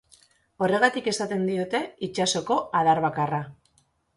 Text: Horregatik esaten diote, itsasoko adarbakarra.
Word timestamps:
Horregatik 0.67 1.09
esaten 1.11 1.45
diote, 1.51 1.81
itsasoko 2.09 2.59
adarbakarra. 2.81 3.43